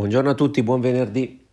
[0.00, 1.46] Buongiorno a tutti, buon venerdì.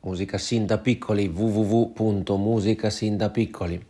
[0.00, 3.86] Musica sin da piccoli, www.musicasindapiccoli.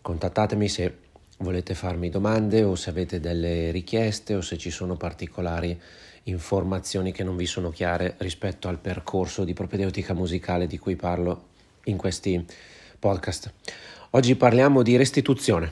[0.00, 0.96] Contattatemi se
[1.40, 5.78] volete farmi domande o se avete delle richieste o se ci sono particolari
[6.22, 11.48] informazioni che non vi sono chiare rispetto al percorso di propedeutica musicale di cui parlo
[11.84, 12.42] in questi
[12.98, 13.52] podcast.
[14.12, 15.70] Oggi parliamo di restituzione.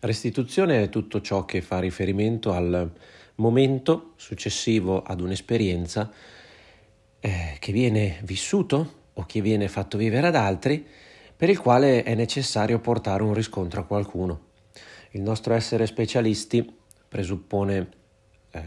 [0.00, 2.90] Restituzione è tutto ciò che fa riferimento al
[3.36, 6.10] momento successivo ad un'esperienza
[7.20, 10.86] eh, che viene vissuto o che viene fatto vivere ad altri,
[11.36, 14.50] per il quale è necessario portare un riscontro a qualcuno.
[15.10, 17.88] Il nostro essere specialisti presuppone
[18.50, 18.62] eh,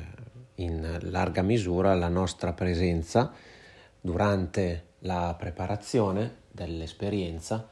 [0.55, 3.33] in larga misura la nostra presenza
[3.99, 7.67] durante la preparazione dell'esperienza,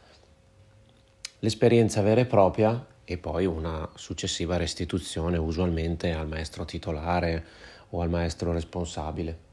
[1.39, 7.45] l'esperienza vera e propria e poi una successiva restituzione usualmente al maestro titolare
[7.89, 9.51] o al maestro responsabile.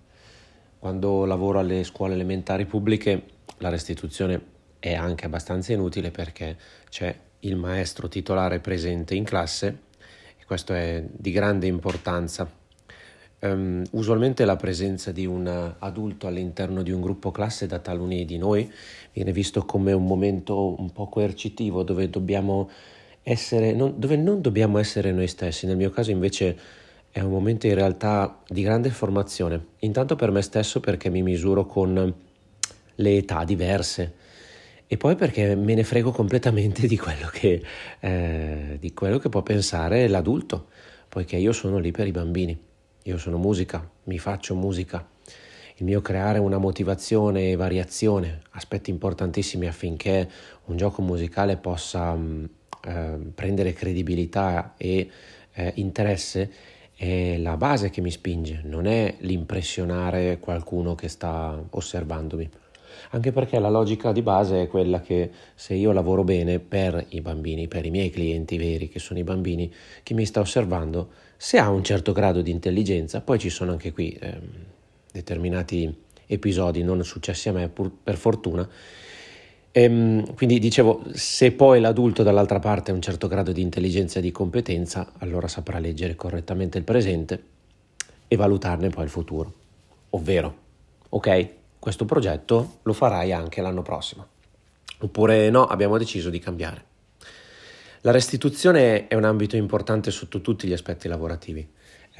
[0.78, 3.22] Quando lavoro alle scuole elementari pubbliche
[3.58, 6.56] la restituzione è anche abbastanza inutile perché
[6.88, 9.78] c'è il maestro titolare presente in classe
[10.38, 12.58] e questo è di grande importanza.
[13.42, 18.36] Um, usualmente la presenza di un adulto all'interno di un gruppo classe da taluni di
[18.36, 18.70] noi
[19.12, 22.68] viene visto come un momento un po' coercitivo dove dobbiamo
[23.22, 25.66] essere, non, dove non dobbiamo essere noi stessi.
[25.66, 26.58] Nel mio caso invece
[27.10, 31.66] è un momento in realtà di grande formazione, intanto per me stesso perché mi misuro
[31.66, 32.14] con
[32.94, 34.14] le età diverse
[34.86, 37.62] e poi perché me ne frego completamente di quello che,
[38.00, 40.66] eh, di quello che può pensare l'adulto,
[41.08, 42.60] poiché io sono lì per i bambini,
[43.04, 45.08] io sono musica, mi faccio musica.
[45.76, 50.28] Il mio creare una motivazione e variazione, aspetti importantissimi affinché
[50.66, 52.44] un gioco musicale possa mm,
[52.86, 55.08] eh, prendere credibilità e
[55.52, 56.50] eh, interesse,
[56.94, 62.50] è la base che mi spinge, non è l'impressionare qualcuno che sta osservandomi.
[63.10, 67.20] Anche perché la logica di base è quella che se io lavoro bene per i
[67.20, 71.58] bambini, per i miei clienti veri, che sono i bambini, chi mi sta osservando, se
[71.58, 74.38] ha un certo grado di intelligenza, poi ci sono anche qui eh,
[75.10, 78.68] determinati episodi non successi a me, pur, per fortuna,
[79.72, 84.22] Ehm, quindi dicevo, se poi l'adulto dall'altra parte ha un certo grado di intelligenza e
[84.22, 87.42] di competenza, allora saprà leggere correttamente il presente
[88.26, 89.54] e valutarne poi il futuro.
[90.10, 90.56] Ovvero,
[91.10, 91.48] ok,
[91.78, 94.26] questo progetto lo farai anche l'anno prossimo.
[95.02, 96.84] Oppure no, abbiamo deciso di cambiare.
[98.02, 101.68] La restituzione è un ambito importante sotto tutti gli aspetti lavorativi.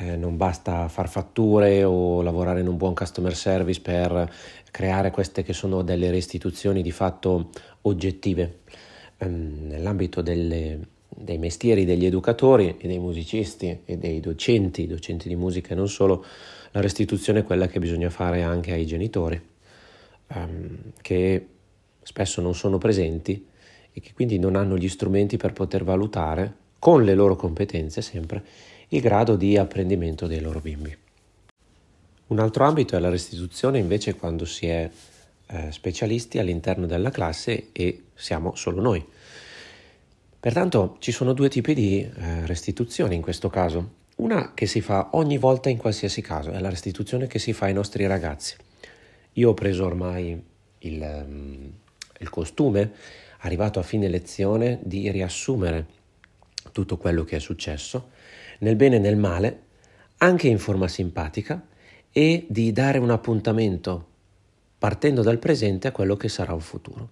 [0.01, 4.33] Eh, non basta far fatture o lavorare in un buon customer service per
[4.71, 7.51] creare queste che sono delle restituzioni di fatto
[7.83, 8.61] oggettive.
[9.19, 15.37] Um, nell'ambito delle, dei mestieri degli educatori e dei musicisti e dei docenti, docenti di
[15.37, 16.25] musica e non solo,
[16.71, 19.39] la restituzione è quella che bisogna fare anche ai genitori,
[20.29, 21.47] um, che
[22.01, 23.47] spesso non sono presenti
[23.93, 28.43] e che quindi non hanno gli strumenti per poter valutare, con le loro competenze sempre,
[28.93, 30.97] il grado di apprendimento dei loro bimbi.
[32.29, 34.91] Un altro ambito è la restituzione invece quando si è
[35.47, 39.05] eh, specialisti all'interno della classe e siamo solo noi.
[40.41, 43.99] Pertanto ci sono due tipi di eh, restituzioni in questo caso.
[44.17, 47.67] Una che si fa ogni volta in qualsiasi caso, è la restituzione che si fa
[47.67, 48.57] ai nostri ragazzi.
[49.35, 50.43] Io ho preso ormai
[50.79, 51.73] il, um,
[52.19, 52.93] il costume,
[53.39, 55.87] arrivato a fine lezione, di riassumere
[56.73, 58.19] tutto quello che è successo
[58.61, 59.63] nel bene e nel male,
[60.19, 61.63] anche in forma simpatica,
[62.13, 64.07] e di dare un appuntamento
[64.79, 67.11] partendo dal presente a quello che sarà un futuro.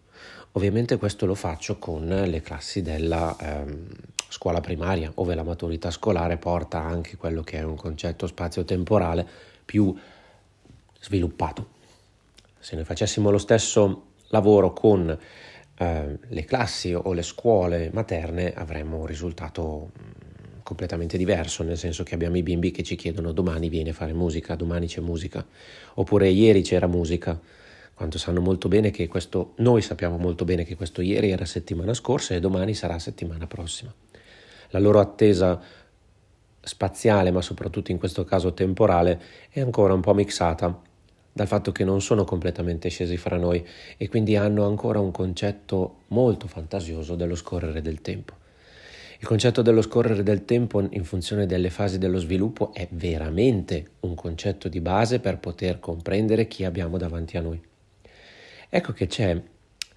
[0.53, 3.87] Ovviamente questo lo faccio con le classi della ehm,
[4.29, 9.27] scuola primaria, dove la maturità scolare porta anche quello che è un concetto spazio-temporale
[9.65, 9.95] più
[11.01, 11.77] sviluppato.
[12.59, 15.17] Se noi facessimo lo stesso lavoro con
[15.81, 19.91] eh, le classi o le scuole materne avremmo un risultato
[20.69, 24.13] completamente diverso, nel senso che abbiamo i bimbi che ci chiedono domani viene a fare
[24.13, 25.43] musica, domani c'è musica,
[25.95, 27.41] oppure ieri c'era musica,
[27.95, 31.95] quando sanno molto bene che questo, noi sappiamo molto bene che questo ieri era settimana
[31.95, 33.91] scorsa e domani sarà settimana prossima.
[34.69, 35.59] La loro attesa
[36.61, 40.83] spaziale, ma soprattutto in questo caso temporale, è ancora un po' mixata
[41.33, 43.67] dal fatto che non sono completamente scesi fra noi
[43.97, 48.47] e quindi hanno ancora un concetto molto fantasioso dello scorrere del tempo.
[49.21, 54.15] Il concetto dello scorrere del tempo in funzione delle fasi dello sviluppo è veramente un
[54.15, 57.61] concetto di base per poter comprendere chi abbiamo davanti a noi.
[58.69, 59.41] Ecco che c'è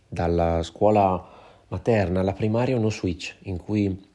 [0.08, 1.24] dalla scuola
[1.68, 4.10] materna alla primaria uno switch in cui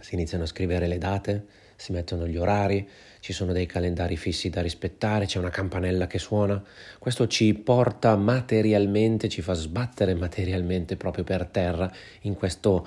[0.00, 1.46] si iniziano a scrivere le date
[1.78, 2.88] si mettono gli orari,
[3.20, 6.60] ci sono dei calendari fissi da rispettare, c'è una campanella che suona.
[6.98, 11.90] Questo ci porta materialmente, ci fa sbattere materialmente proprio per terra
[12.22, 12.86] in questo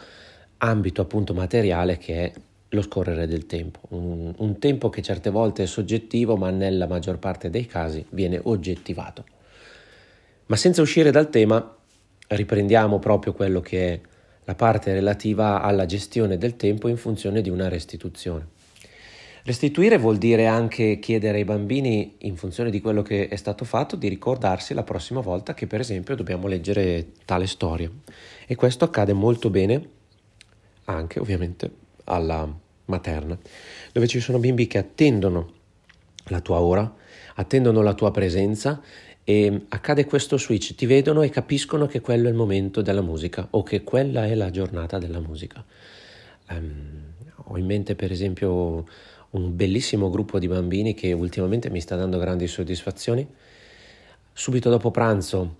[0.62, 2.32] ambito appunto materiale che è
[2.70, 7.20] lo scorrere del tempo, un, un, tempo che certe volte è soggettivo ma nella maggior
[7.20, 9.26] parte dei casi viene oggettivato.
[10.46, 11.76] Ma senza uscire dal tema
[12.28, 14.00] riprendiamo proprio quello che è
[14.46, 18.60] la parte relativa alla gestione del tempo in funzione di una restituzione.
[19.44, 23.96] Restituire vuol dire anche chiedere ai bambini, in funzione di quello che è stato fatto,
[23.96, 27.90] di ricordarsi la prossima volta che per esempio dobbiamo leggere tale storia.
[28.46, 30.00] E questo accade molto bene
[30.86, 31.70] anche ovviamente
[32.06, 32.48] alla
[32.86, 33.38] materna,
[33.92, 35.54] dove ci sono bimbi che attendono
[36.26, 36.94] la tua ora,
[37.36, 38.82] attendono la ua presenza
[39.24, 43.48] e accade questo switch, ti vedono e capiscono che quello è il momento della musica
[43.52, 45.64] o che quella è la giornata della musica.
[46.50, 48.86] Um, ho in mente per esempio
[49.32, 53.26] un bellissimo gruppo di bambini che ultimamente mi sta dando grandi soddisfazioni.
[54.34, 55.56] Subito dopo pranzo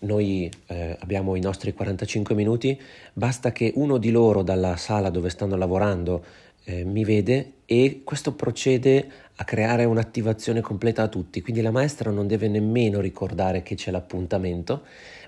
[0.00, 2.78] noi eh, abbiamo i nostri 45 minuti,
[3.12, 6.24] basta che uno di loro dalla sala dove stanno lavorando
[6.64, 12.10] eh, mi vede e questo procede a creare un'attivazione completa a tutti, quindi la maestra
[12.10, 14.82] non deve nemmeno ricordare che c'è l'appuntamento,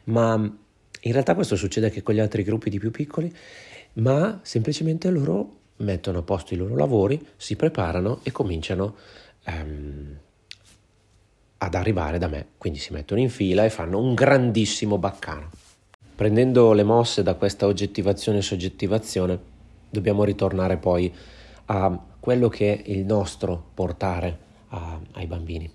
[0.05, 3.33] ma in realtà questo succede anche con gli altri gruppi di più piccoli,
[3.95, 8.97] ma semplicemente loro mettono a posto i loro lavori, si preparano e cominciano
[9.47, 10.17] um,
[11.59, 15.51] ad arrivare da me, quindi si mettono in fila e fanno un grandissimo baccano.
[16.15, 19.39] Prendendo le mosse da questa oggettivazione e soggettivazione,
[19.91, 21.13] dobbiamo ritornare poi
[21.67, 24.39] a quello che è il nostro portare
[24.69, 25.71] a, ai bambini.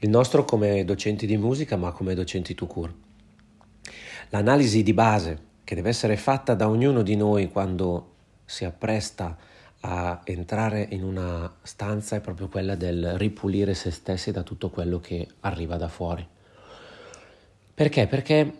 [0.00, 2.94] Il nostro come docenti di musica, ma come docenti to cure.
[4.30, 8.14] L'analisi di base che deve essere fatta da ognuno di noi quando
[8.44, 9.36] si appresta
[9.80, 14.98] a entrare in una stanza è proprio quella del ripulire se stessi da tutto quello
[14.98, 16.26] che arriva da fuori.
[17.74, 18.06] Perché?
[18.06, 18.52] Perché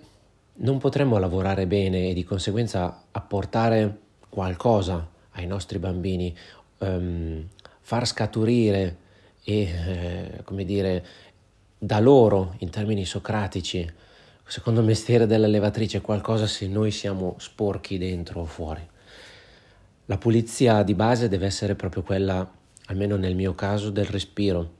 [0.58, 3.98] non potremmo lavorare bene e di conseguenza apportare
[4.28, 6.34] qualcosa ai nostri bambini,
[6.78, 7.46] um,
[7.80, 8.96] far scaturire
[9.42, 11.04] e, eh, come dire,
[11.78, 13.88] da loro, in termini socratici,
[14.46, 18.86] secondo il mestiere della levatrice, qualcosa se noi siamo sporchi dentro o fuori.
[20.08, 22.48] La pulizia di base deve essere proprio quella,
[22.86, 24.74] almeno nel mio caso, del respiro.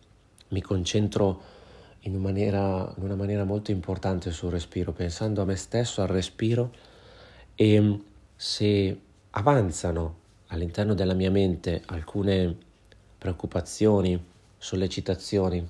[0.49, 1.43] Mi concentro
[2.01, 6.07] in una maniera, in una maniera molto importante sul respiro, pensando a me stesso, al
[6.07, 6.73] respiro
[7.57, 8.01] e
[8.37, 9.01] se
[9.31, 10.19] avanzano
[10.49, 12.57] all'interno della mia mente alcune
[13.19, 14.25] preoccupazioni,
[14.57, 15.67] sollecitazioni,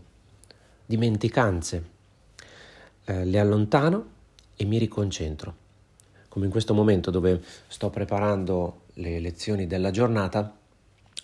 [0.84, 1.84] dimenticanze,
[3.06, 4.06] eh, le allontano
[4.54, 5.64] e mi riconcentro.
[6.36, 10.54] Come in questo momento dove sto preparando le lezioni della giornata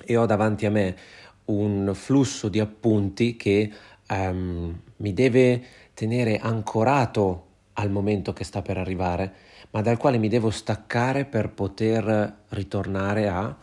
[0.03, 0.97] e ho davanti a me
[1.45, 3.71] un flusso di appunti che
[4.09, 5.63] um, mi deve
[5.93, 9.35] tenere ancorato al momento che sta per arrivare
[9.73, 13.55] ma dal quale mi devo staccare per poter ritornare a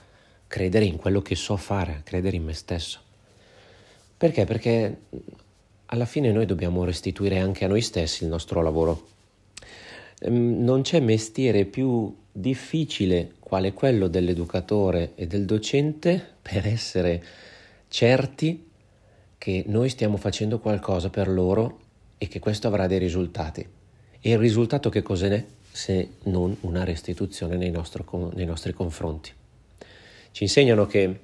[0.45, 2.99] credere in quello che so fare, a credere in me stesso.
[4.15, 4.45] Perché?
[4.45, 4.99] Perché
[5.87, 9.17] alla fine noi dobbiamo restituire anche a noi stessi il nostro lavoro.
[10.19, 17.23] Ehm, non c'è mestiere più difficile quale quello dell'educatore e del docente per essere
[17.87, 18.67] certi
[19.37, 21.79] che noi stiamo facendo qualcosa per loro
[22.17, 23.67] e che questo avrà dei risultati.
[24.21, 25.45] E il risultato che cos'è?
[25.71, 29.31] se non una restituzione nei, nostro, nei nostri confronti.
[30.31, 31.19] Ci insegnano che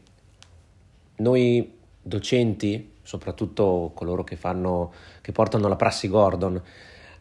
[1.18, 6.62] noi docenti, soprattutto coloro che, fanno, che portano la prassi Gordon,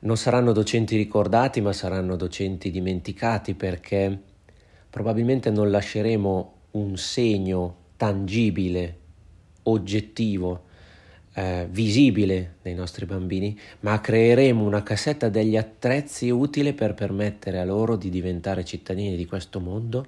[0.04, 4.18] non saranno docenti ricordati, ma saranno docenti dimenticati perché
[4.88, 8.98] probabilmente non lasceremo un segno tangibile,
[9.64, 10.64] oggettivo
[11.34, 17.64] eh, visibile nei nostri bambini, ma creeremo una cassetta degli attrezzi utili per permettere a
[17.64, 20.06] loro di diventare cittadini di questo mondo,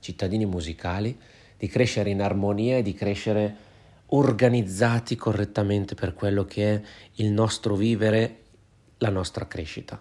[0.00, 1.16] cittadini musicali,
[1.58, 3.64] di crescere in armonia e di crescere
[4.10, 6.82] organizzati correttamente per quello che è
[7.14, 8.44] il nostro vivere,
[8.98, 10.00] la nostra crescita.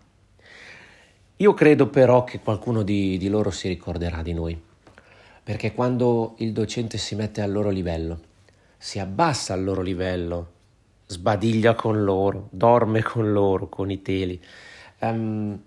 [1.37, 4.59] Io credo però che qualcuno di, di loro si ricorderà di noi,
[5.43, 8.19] perché quando il docente si mette al loro livello,
[8.77, 10.51] si abbassa al loro livello,
[11.07, 14.41] sbadiglia con loro, dorme con loro, con i teli,
[14.99, 15.59] um,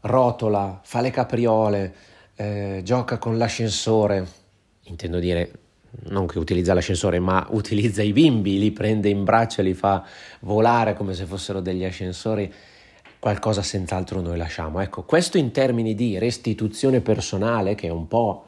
[0.00, 1.94] rotola, fa le capriole,
[2.34, 4.26] eh, gioca con l'ascensore,
[4.84, 5.61] intendo dire
[6.04, 10.04] non che utilizza l'ascensore, ma utilizza i bimbi, li prende in braccio li fa
[10.40, 12.52] volare come se fossero degli ascensori,
[13.18, 14.80] qualcosa senz'altro noi lasciamo.
[14.80, 18.46] Ecco, questo in termini di restituzione personale, che è un po'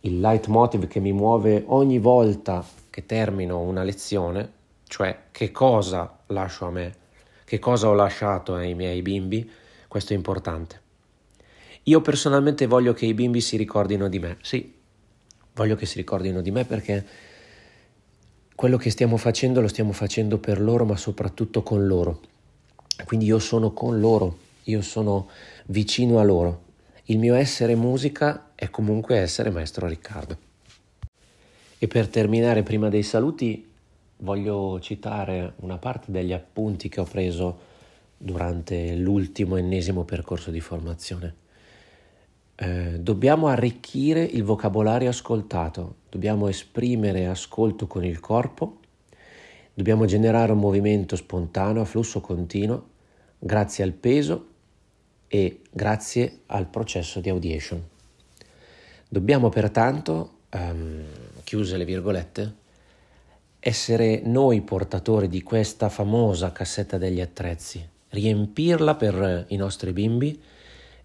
[0.00, 4.52] il leitmotiv che mi muove ogni volta che termino una lezione,
[4.86, 6.94] cioè che cosa lascio a me,
[7.44, 9.50] che cosa ho lasciato ai miei bimbi,
[9.88, 10.80] questo è importante.
[11.84, 14.75] Io personalmente voglio che i bimbi si ricordino di me, sì,
[15.56, 17.04] voglio che si ricordino di me perché
[18.54, 22.20] quello che stiamo facendo lo stiamo facendo per loro, ma soprattutto con loro.
[23.04, 25.28] Quindi io sono con loro, io sono
[25.66, 26.64] vicino a loro.
[27.04, 30.38] Il mio essere musica è comunque essere maestro Riccardo.
[31.78, 33.70] E per terminare, prima dei saluti,
[34.18, 37.58] voglio citare una parte degli appunti che ho preso
[38.16, 41.34] durante l'ultimo ennesimo percorso di formazione.
[42.58, 48.78] Eh, dobbiamo arricchire il vocabolario ascoltato, dobbiamo esprimere ascolto con il corpo,
[49.74, 52.94] dobbiamo generare un movimento spontaneo a flusso continuo
[53.38, 54.46] grazie al peso
[55.28, 57.82] e grazie al processo di audiation.
[59.08, 61.04] Dobbiamo pertanto, um,
[61.44, 62.54] chiuse le virgolette,
[63.60, 70.40] essere noi portatori di questa famosa cassetta degli attrezzi, riempirla per i nostri bimbi,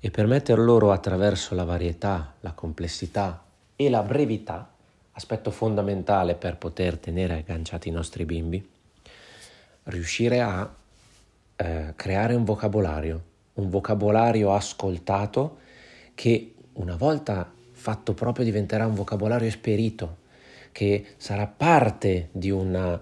[0.03, 4.73] e permettere loro attraverso la varietà, la complessità e la brevità,
[5.11, 8.67] aspetto fondamentale per poter tenere agganciati i nostri bimbi,
[9.83, 10.73] riuscire a
[11.55, 15.59] eh, creare un vocabolario, un vocabolario ascoltato
[16.15, 20.17] che una volta fatto proprio diventerà un vocabolario esperito,
[20.71, 22.99] che sarà parte di un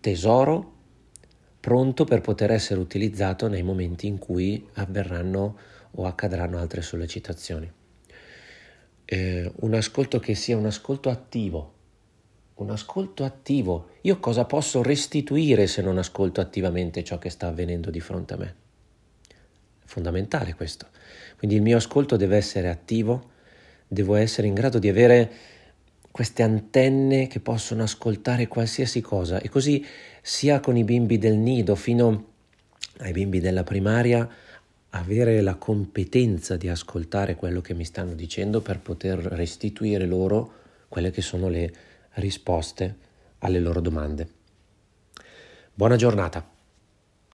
[0.00, 0.72] tesoro
[1.58, 5.56] pronto per poter essere utilizzato nei momenti in cui avverranno
[5.96, 7.70] o accadranno altre sollecitazioni.
[9.04, 11.74] Eh, un ascolto che sia un ascolto attivo,
[12.54, 13.90] un ascolto attivo.
[14.02, 18.36] Io cosa posso restituire se non ascolto attivamente ciò che sta avvenendo di fronte a
[18.36, 18.54] me?
[19.28, 20.88] È fondamentale questo.
[21.38, 23.30] Quindi il mio ascolto deve essere attivo,
[23.86, 25.32] devo essere in grado di avere
[26.10, 29.84] queste antenne che possono ascoltare qualsiasi cosa e così
[30.22, 32.32] sia con i bimbi del nido fino
[32.98, 34.26] ai bimbi della primaria
[34.98, 40.52] avere la competenza di ascoltare quello che mi stanno dicendo per poter restituire loro
[40.88, 41.72] quelle che sono le
[42.14, 42.96] risposte
[43.38, 44.28] alle loro domande.
[45.74, 46.55] Buona giornata.